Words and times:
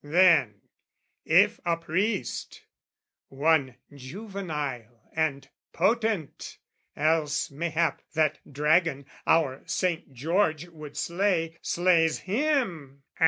Then, 0.03 0.61
if 1.25 1.59
a 1.63 1.77
priest, 1.77 2.63
One 3.29 3.75
juvenile 3.93 5.03
and 5.15 5.47
potent: 5.73 6.57
else, 6.95 7.51
mayhap, 7.51 8.01
That 8.15 8.39
dragon, 8.51 9.05
our 9.27 9.61
Saint 9.67 10.11
George 10.11 10.67
would 10.69 10.97
slay, 10.97 11.59
slays 11.61 12.17
him. 12.21 13.03